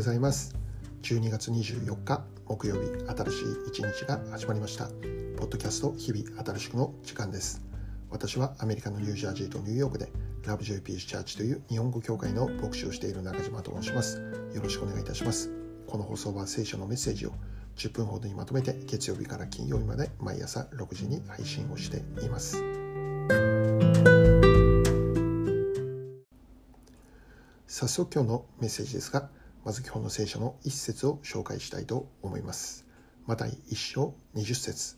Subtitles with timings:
[0.00, 0.56] ございます。
[1.02, 4.86] 12月24日木曜日新しい一日が始まりました。
[5.36, 7.60] ポッドキャスト日々新しくの時間です。
[8.08, 10.08] 私はアメリカのニュージャージーとニューヨークで
[10.46, 14.22] ラブジョイピースチャーチという日本語協会の牧師をしている中島と申します。
[14.54, 15.50] よろしくお願いいたします。
[15.86, 17.32] この放送は聖書のメッセージを
[17.76, 22.56] 10分ほどにまとめて月曜日から金曜日まで毎朝6時に配信をしています。
[27.66, 29.28] 早速今日のメッセージですが
[29.62, 32.86] まず今日の聖書の一節を紹介したいと思います。
[33.26, 34.96] マタイ一章20節。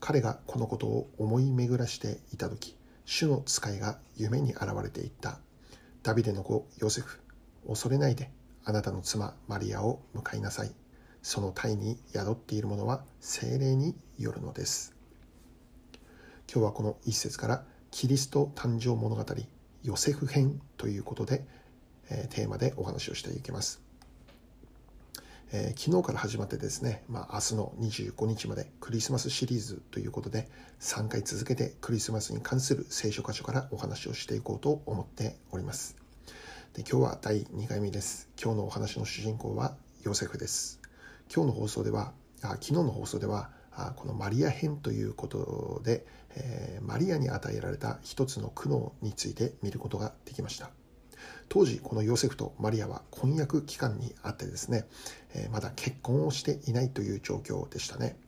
[0.00, 5.38] 彼がこのことを思い巡らしていた時主の使いが夢に現れていった。
[6.02, 7.20] ダビデの子ヨセフ
[7.66, 8.30] 恐れないで
[8.64, 10.72] あなたの妻マリアを迎えなさい。
[11.20, 14.94] その体に宿っているものは精霊によるのです。
[16.50, 19.24] 今日はこの一節からキリスト誕生物語
[19.82, 21.46] ヨセフ編ということで
[22.10, 23.88] えテーマでお話をしていきます。
[25.50, 30.46] えー、昨日から始まってですね、まあ、明日の25日までクリスマスシリーズということで
[30.80, 35.96] 3回続けてクリスマスに関する聖書箇所からお話をしていこうと思っております。
[36.74, 38.28] で今日は第2回目です。
[38.40, 40.80] 今日のお話の主人公はヨセフです。
[41.34, 46.04] 今日の放送では、あ昨日の放送ではあこのマリア編ということで、
[46.36, 50.70] えー、マリアに与えられた一つの苦悩について見ることができました。
[51.48, 54.86] 当時このヨセフとマリアは婚約期間にあってですね、
[55.34, 58.18] え、まだ結婚をしていないという状況でしたね。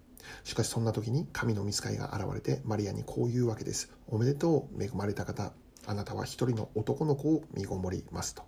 [0.45, 3.93] しかしそんな時に神の見つかりが現れてマリアにこう言うわけです。
[4.09, 5.53] おめでとう恵まれた方
[5.87, 8.43] あなたは一人の男の子を身ごもりますと。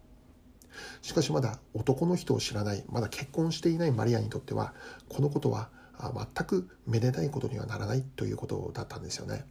[1.02, 4.72] しかしまだ男の人を知らないまだ結婚していないマリアにとっては
[5.08, 5.68] このことは
[6.00, 9.44] 全くめでたいことにはならないということだったんですよね。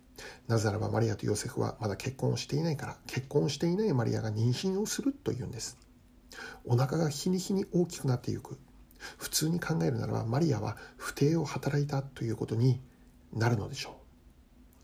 [0.47, 5.77] なぜならばマリアとヨセフはまだ結婚をしていないから結婚していないマリアが妊娠をするというんです。
[6.65, 8.57] お腹が日に日に大きくなっていく。
[9.17, 12.79] 普通に考えるならばマリアは不定を働いたということに
[13.33, 13.95] なるのでしょ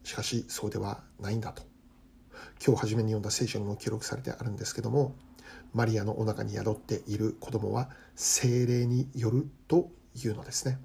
[0.03, 0.07] う。
[0.07, 1.63] しかしそうではないんだと。
[2.66, 5.16] 今日初めに読んだ聖書にも記録されてあるんですけども
[5.73, 10.79] マリアのお腹に宿っている子供は精霊によるというのですね。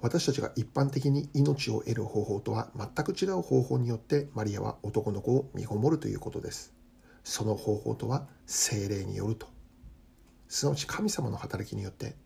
[0.00, 6.72] 私たちが一般的に命を得る方法とは全く違う方法によってマリアは男の子を身ごもるということです。
[7.24, 9.46] その方法とは精霊によると。
[10.48, 12.16] すなわち神様の働きによって、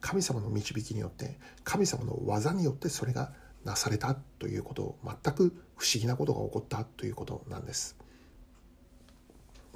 [0.00, 3.32] 神様の導きによって、神様の技によってそれが
[3.64, 7.96] なされたということを全く不思議なことが起こったということなんです。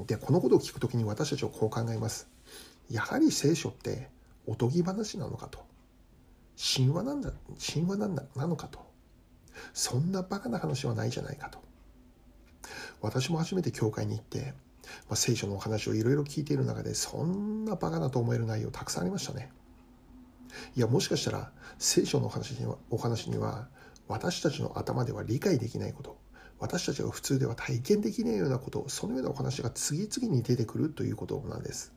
[0.06, 2.28] で、このことを聞くときに私たちはこう考えます。
[2.90, 4.10] やはり聖書って
[4.46, 5.71] おとぎ話なのかと。
[6.56, 7.32] 神話なんだ
[7.74, 8.80] 神話なんだなのかと。
[9.74, 11.58] そんなバカな話はないじゃないかと。
[13.00, 14.54] 私も初めて教会に行って、
[15.08, 19.50] まあ、聖書のお話をいろいろ聞いている中でそんなバカなと思える内容たくさんありましたね。
[20.76, 23.68] いやもしかしたら聖書のお話にはお話には
[24.08, 26.18] 私たちの頭では理解できないこと
[26.58, 31.92] 私たちが普通では体験できないようなことそのようなお話が次々に出てくるということなんです、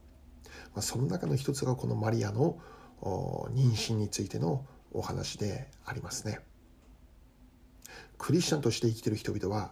[0.73, 2.57] まあ、その中の一つがこのマリアの
[3.01, 6.39] 妊娠についてのお話でありますね。
[8.17, 9.72] クリスチャンとして生きている人々は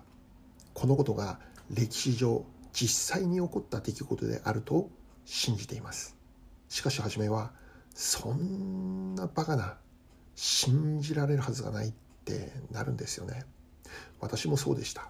[0.74, 1.40] このことが
[1.70, 4.90] 歴史上実際に起こった出来事であると
[5.26, 6.18] 信じています。
[6.70, 7.52] しかし初めは
[7.94, 9.78] そんなバカな
[10.36, 11.94] 信じられるはずがないっ
[12.26, 13.46] てなるんですよね。
[14.20, 15.10] 私もそうでした。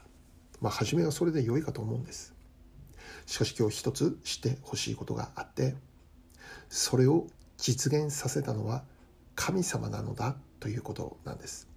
[0.62, 2.34] まあ初めはそれで良いかと思うんです。
[3.25, 5.75] しかし今日一つ知ってほしいことがあって
[6.69, 7.28] それを
[7.66, 8.84] 実現させたのは
[9.35, 11.69] 神様なのだということなんです。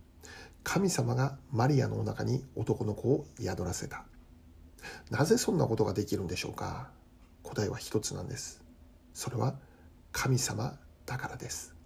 [0.64, 4.04] 神様がマリアのお腹に男の子を宿らせた。
[5.12, 6.90] なぜそんなことができるんでしょうか？
[7.44, 8.64] 答えは一つなんです。
[9.14, 9.54] それは
[10.10, 10.76] 神様
[11.06, 11.76] だからです。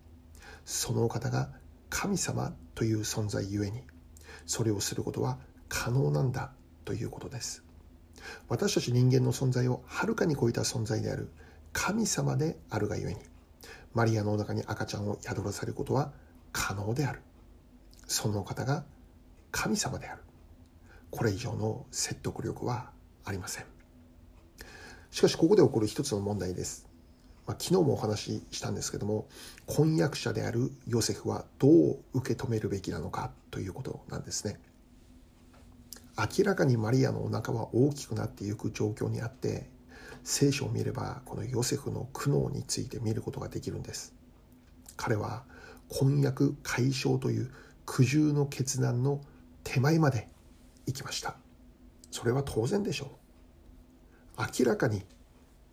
[0.65, 1.51] そのお方が
[1.91, 3.83] 神様という存在ゆえに
[4.47, 5.37] それをすることは
[5.69, 6.53] 可能なんだ
[6.87, 7.63] ということです。
[8.49, 11.31] 私たち人間の存在をはるかに超えた存在である
[11.75, 13.21] 神様であるがゆえに
[13.93, 16.13] マリアのお腹に赤ちゃんを宿らせることは
[16.53, 17.21] 可能である。
[18.07, 18.85] その方が
[19.51, 20.23] 神様である。
[21.11, 22.91] これ以上の説得力は
[23.25, 23.65] ありません。
[25.11, 26.89] しかしここで起こる一つの問題です。
[27.47, 29.27] まあ、昨日もお話ししたんですけども
[29.67, 34.61] 婚約者であるヨセフはどう受け止めるべきなのかということなんですね。
[36.17, 39.69] 明らかにマリアのお腹は大きくなっていく状況にあって
[40.25, 44.15] 聖書を見ればこのヨセフの苦悩について見ることができるんです。
[44.97, 45.45] 彼は
[45.89, 47.51] 婚約解消という
[47.87, 49.21] 苦渋の決断の
[49.65, 50.29] 手前まで
[50.87, 51.37] 行きました。
[52.11, 53.19] それは当然でしょ
[54.39, 54.43] う。
[54.59, 55.03] 明らかに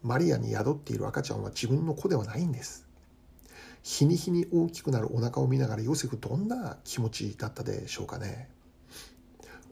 [0.01, 2.88] マリアに宿っている赤ちゃんは自分の子ではないんです。
[3.83, 8.50] 日に日に大きくなるお腹を見ながらヨセフどんな気持ちだったでしょうかね。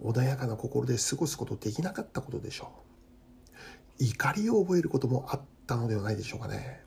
[0.01, 2.84] 穏やかな心で過ごすことできなかったことでしょう。
[3.99, 6.83] 怒りを覚えることもあったのではないでしょうかね。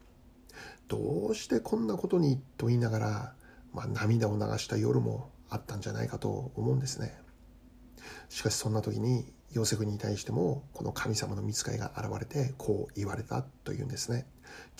[0.88, 3.34] どうしてこんなことにと言いながら、
[3.72, 7.16] まあ、涙を流した夜もあったんじゃないかと思うんですね。
[8.28, 14.26] しかしそんな時にヨセフに対してもこの神様の見つかいが現れてこう言われたというんですね。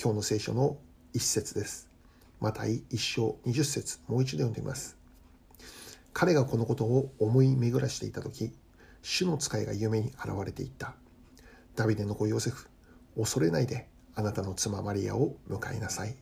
[0.03, 0.77] 今日の聖書の
[1.13, 1.89] 一節です。
[2.41, 4.97] マタイ一章二十節もう一度読んでみます。
[6.13, 8.53] 彼がこのことを思い巡らしていた時
[9.03, 10.95] 主の使いが夢に現れていった。
[11.79, 12.69] ダビデの子ヨセフ
[13.17, 16.17] 恐れないであなたの妻マリアを迎えなさい。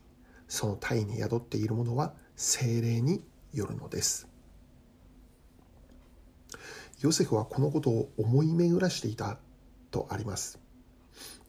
[0.49, 3.25] その体に宿っているものは精霊に
[3.55, 4.29] よるのです。
[7.01, 9.39] ヨセフはこのことを思い巡らしていた
[9.91, 10.61] とあります。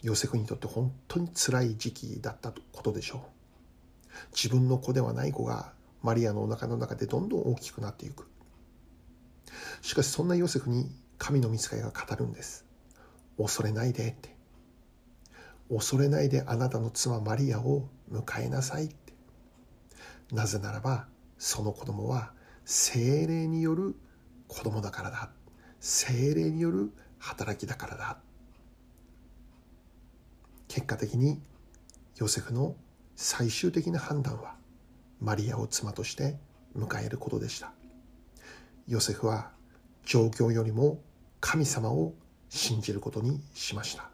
[0.02, 3.22] ヨセフにとって本当につらい時期だったことでしょう。
[4.34, 8.26] 自分の子ではない子がマリアのお腹の中でどんどん大きくなっていく。
[9.82, 12.67] しかしそんなヨセフに神の見つかりが語るんです。
[13.38, 14.36] 恐れないでって。
[15.70, 19.14] 恐れないであなたの妻マリアを迎えなさいって。
[20.32, 21.08] なぜならば
[21.38, 22.32] その子供は
[22.66, 23.96] 精霊による
[24.48, 25.30] 子供だからだ。
[25.80, 28.18] 精霊による働きだからだ。
[30.68, 31.42] 結果的に
[32.18, 32.76] ヨセフの
[33.16, 34.56] 最終的な判断は
[35.20, 36.38] マリアを妻として
[36.76, 37.72] 迎えることでした。
[38.88, 39.52] ヨセフは
[40.06, 41.02] 状況よりも
[41.40, 42.14] 神様を
[42.50, 44.10] 信じることにしました。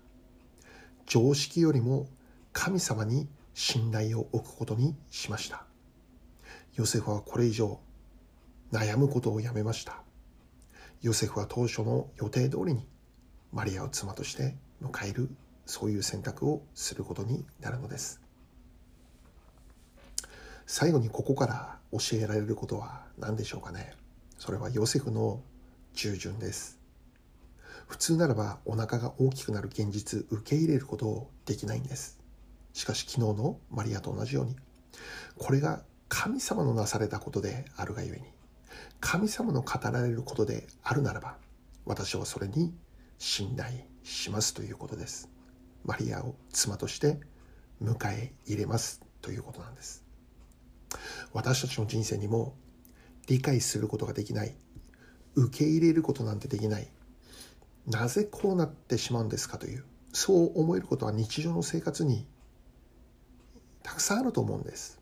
[1.05, 2.07] 常識よりも
[2.51, 5.65] 神様に信頼を置くことにしました。
[6.75, 7.79] ヨセフはこれ以上
[8.71, 10.01] 悩むことをやめました。
[11.01, 12.87] ヨセフは当初の予定通りに
[13.51, 15.29] マリアを妻として迎える
[15.65, 18.21] そういう選択をすることになるのです。
[20.65, 23.93] 最後にここから教えられることは何でしょうかね。
[24.37, 25.41] それはヨセフの
[25.93, 26.82] 従順です。
[27.87, 32.19] 普通ならばお腹が大きくなる現実受け入れることをできないんです。
[32.73, 34.55] しかし昨日のマリアと同じように
[35.37, 38.23] これが神様のなされたことであるがゆえに
[38.99, 41.37] 神様の語られることであるならば
[41.85, 42.73] 私はそれに
[43.19, 43.71] 信頼
[44.03, 45.29] しますということです。
[45.83, 47.19] マリアを妻として
[47.81, 50.03] 迎え入れますということなんです。
[51.33, 52.55] 私たちの人生にも
[53.27, 54.55] 理解することができない
[55.35, 56.87] 受け入れることなんてできない
[57.87, 59.83] なぜこうなってしまうんですかという
[60.13, 62.25] そう思えることは日常の生活に
[63.81, 65.01] たくさんあると思うんです。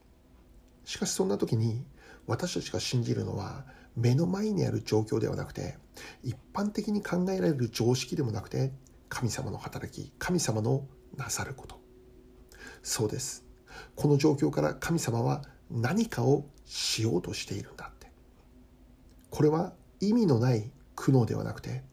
[0.86, 1.83] しかしそんな時に
[2.28, 5.78] 私たちが信じるのは目の前にある状況ではなくて
[6.24, 8.72] 一般的に考えられる常識でもなくて
[9.10, 10.88] 神様の働き神様の
[11.18, 11.80] なさること。
[12.81, 13.45] そうです。
[13.95, 18.12] この状況から神様は何かをしようとしているんだって。
[19.30, 21.84] これは意味のない苦悩ではなくて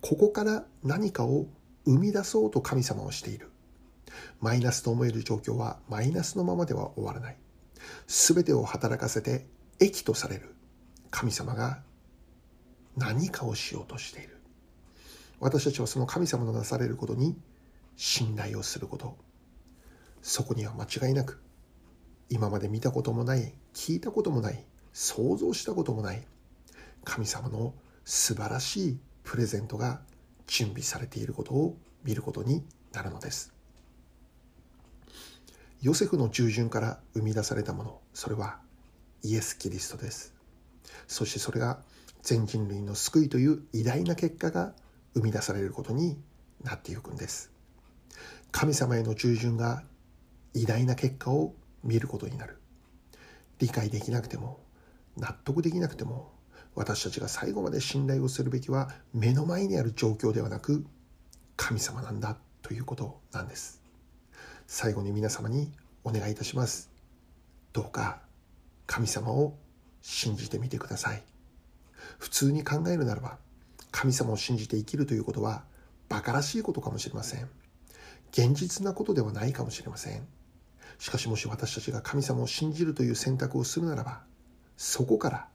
[0.00, 1.46] ここから何かを
[1.84, 3.50] 生み出そうと神様をしている。
[4.40, 7.36] マイナスと思える状況はマイナスのままでは終わらない。
[8.06, 9.46] 全てを働かせて
[9.80, 10.54] 益とされる。
[11.10, 11.82] 神様が
[12.96, 14.36] 何かをしようとしている。
[15.40, 17.36] 私たちはその神様のなされることに
[17.96, 19.16] 信頼をすること。
[20.22, 21.40] そこには間違いなく
[22.28, 26.22] 今まで見たこともない聞いたこともない想像したこともない
[27.04, 27.74] 神様の
[28.04, 30.00] 素晴らしいプレゼントが
[30.46, 33.52] 準備されていることを見ることになるのです。
[35.82, 38.58] ヨセフの従順から生み出されたものそれは
[39.22, 40.32] イエス・キリストです。
[41.06, 41.80] そしてそれが
[42.22, 44.72] 全人類の救いという偉大な結果が
[45.12, 46.18] 生み出されることに
[46.64, 47.52] なっていくんです。
[48.50, 49.82] 神様への従順が
[50.54, 51.54] 偉大な結果を
[51.84, 52.56] 見ることになる。
[53.58, 54.60] 理解できなくても
[55.18, 56.32] 納得できなくても
[56.78, 60.86] 私たちが最後まで信頼をするべきは目の前にある状況ではなく
[61.56, 63.82] 神様なんだということなんです。
[64.68, 65.72] 最後に皆様に
[66.04, 66.88] お願いいたします。
[67.72, 68.20] どうか
[68.86, 69.56] 神様を
[70.02, 71.22] 信じてみてください。
[72.20, 73.38] 普通に考えるならば
[73.90, 75.64] 神様を信じて生きるということは
[76.08, 77.48] 馬鹿らしいことかもしれません。
[78.30, 80.28] 現実なことではないかもしれません。
[80.98, 84.20] しかしもし私たちが神様を信じるという選択をするならば
[84.76, 85.48] そこから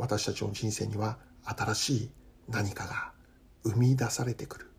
[0.00, 2.10] 私たちの人生には新しい
[2.48, 3.12] 何かが
[3.64, 4.70] 生み出されてくる。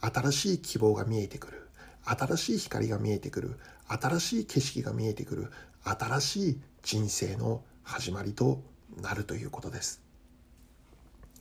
[0.00, 1.68] 新しい希望が見えてくる。
[2.04, 3.58] 新しい光が見えてくる。
[3.88, 5.50] 新しい景色が見えてくる。
[5.84, 8.62] 新しい人生の始まりと
[9.02, 10.00] なるということです。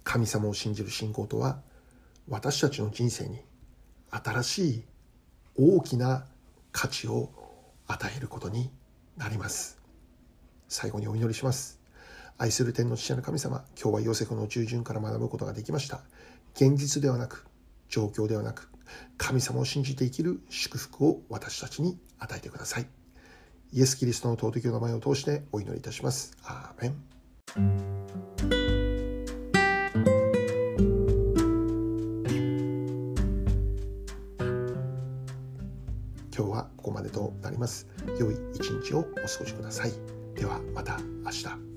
[0.04, 1.62] 神様を信じる信仰とは
[2.28, 3.39] 私たちの人生に
[4.12, 4.84] 新しい
[5.58, 6.25] 大きな
[6.74, 7.30] 価値を
[7.88, 8.70] 与えることに
[9.16, 9.80] なります。
[10.68, 11.79] 最後にお祈りします。
[12.41, 16.00] 愛する天の父の神様今日はヨセフの従順から学ぶことができました
[16.55, 17.46] 現実ではなく
[17.89, 18.69] 状況ではなく
[19.17, 22.88] 神様を信じて生きる祝福を私たちに与えてください
[23.74, 28.00] イエス・キリストの尊きお名前を通してお祈りいたしますアーメン
[36.34, 37.86] 今日はここまでとなります。
[38.17, 39.91] 良い一日をお過ごしください。
[40.36, 41.69] ではまた明日。